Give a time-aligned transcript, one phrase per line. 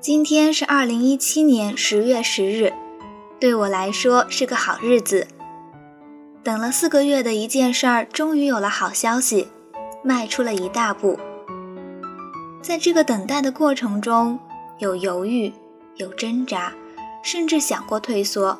[0.00, 2.72] 今天是二零一七年十月十日，
[3.38, 5.28] 对我来说是个好日子。
[6.42, 9.48] 等了四个月的一件事儿，终于有了好消息，
[10.02, 11.20] 迈出了一大步。
[12.62, 14.38] 在这个等待的过程中，
[14.78, 15.52] 有犹豫，
[15.96, 16.72] 有挣扎，
[17.22, 18.58] 甚至想过退缩。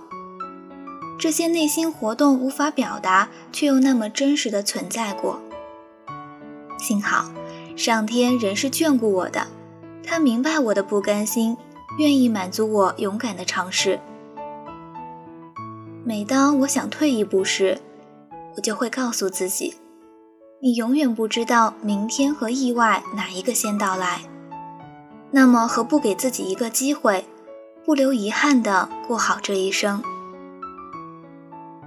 [1.19, 5.41] 这些内心活动无法表达，却又那么真实的存在过。
[6.79, 7.33] 幸好，
[7.75, 9.47] 上天仍是眷顾我的。
[10.11, 11.57] 他明白我的不甘心，
[11.99, 14.01] 愿意满足我勇敢的尝试。
[16.05, 17.79] 每当我想退一步时，
[18.57, 19.77] 我就会告诉自己：
[20.61, 24.23] 你永远不知道明天和意外哪一个先到来。
[25.31, 27.25] 那么，何不给自己一个机会，
[27.85, 30.03] 不留遗憾地过好这一生？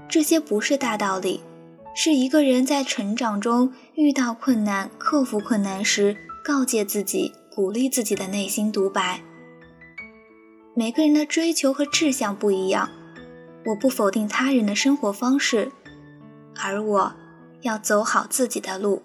[0.08, 1.42] 这些不是大道理，
[1.94, 7.34] 是一个人在成长中遇到困难、克服困难时告诫自己。
[7.56, 9.22] 鼓励自己的内心独白。
[10.74, 12.90] 每个人的追求和志向不一样，
[13.66, 15.72] 我不否定他人的生活方式，
[16.56, 17.14] 而我
[17.62, 19.04] 要走好自己的路。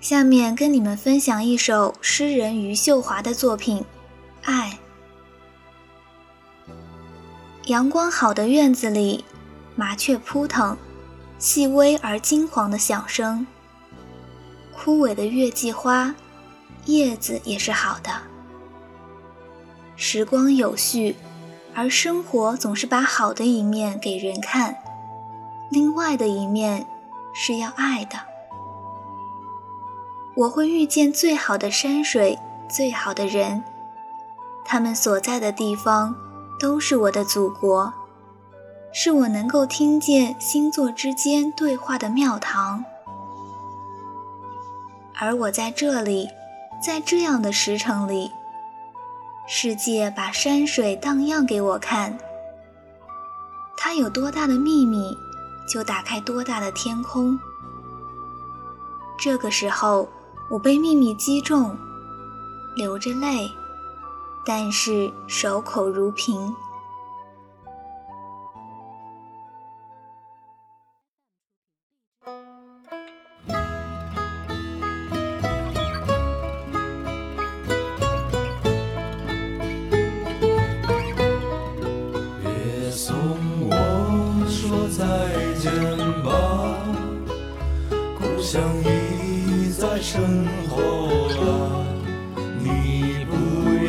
[0.00, 3.80] 下面跟你们分享一首诗人余秀华的作品
[4.42, 4.78] 《爱》。
[7.66, 9.22] 阳光好的院子里，
[9.76, 10.74] 麻雀扑腾。
[11.40, 13.46] 细微而金黄的响声，
[14.76, 16.14] 枯萎的月季花，
[16.84, 18.10] 叶子也是好的。
[19.96, 21.16] 时光有序，
[21.74, 24.76] 而生活总是把好的一面给人看，
[25.70, 26.86] 另外的一面
[27.32, 28.18] 是要爱的。
[30.36, 32.38] 我会遇见最好的山水，
[32.68, 33.64] 最好的人，
[34.62, 36.14] 他们所在的地方
[36.58, 37.94] 都是我的祖国。
[38.92, 42.84] 是我能够听见星座之间对话的庙堂，
[45.14, 46.28] 而我在这里，
[46.84, 48.32] 在这样的时辰里，
[49.46, 52.18] 世界把山水荡漾给我看。
[53.76, 55.16] 它有多大的秘密，
[55.68, 57.38] 就打开多大的天空。
[59.16, 60.08] 这个时候，
[60.50, 61.76] 我被秘密击中，
[62.74, 63.48] 流着泪，
[64.44, 66.52] 但是守口如瓶。
[88.42, 90.20] 相依在身
[90.68, 90.80] 后
[91.28, 91.86] 啊，
[92.58, 93.34] 你不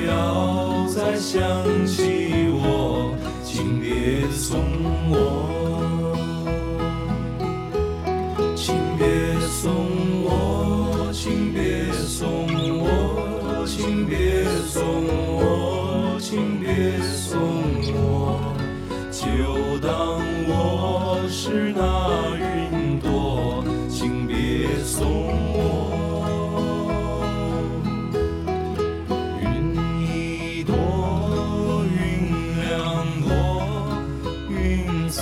[0.05, 1.41] 要再想
[1.87, 4.59] 起我，请别送
[5.09, 5.15] 我，
[8.55, 9.73] 请别送
[10.25, 12.45] 我，请别送
[12.79, 15.10] 我，请别送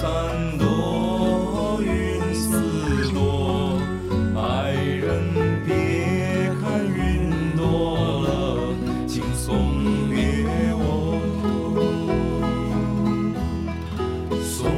[0.01, 0.09] 散
[0.57, 3.77] 落云似朵
[4.33, 8.73] 爱人别看云朵了
[9.05, 9.73] 请送
[10.09, 11.19] 别我
[14.41, 14.71] 送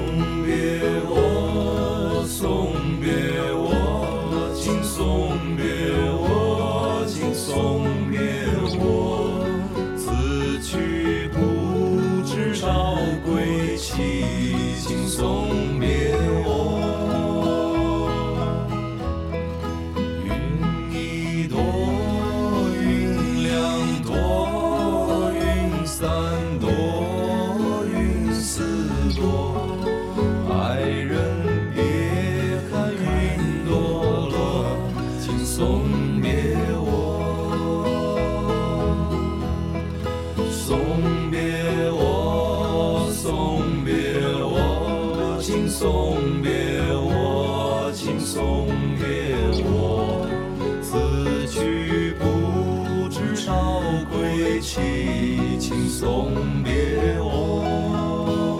[0.44, 3.14] 别我送别
[3.53, 5.64] 我请送别
[6.18, 8.20] 我请送别
[8.80, 9.46] 我
[9.96, 14.41] 此去不知朝归期
[45.72, 46.52] 送别
[46.94, 48.68] 我，请送
[49.00, 50.28] 别我，
[50.84, 53.82] 此去不知少
[54.12, 58.59] 归期，请送别我。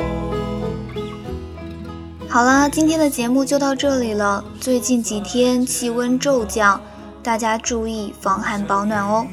[2.30, 4.42] 好啦，今天的节目就到这里了。
[4.62, 6.81] 最近几天气温骤降。
[7.22, 9.28] 大家注意防寒保暖哦，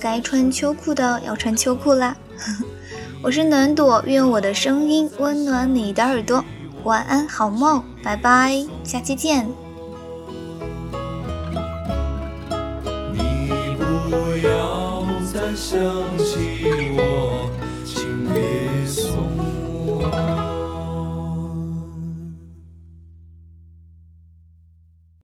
[0.00, 2.16] 该穿秋裤的要穿秋裤啦。
[3.22, 6.44] 我是暖朵，愿我的声音温暖你的耳朵。
[6.84, 9.46] 晚安好梦拜拜下期见。
[13.12, 15.78] 你不要再想
[16.18, 16.69] 起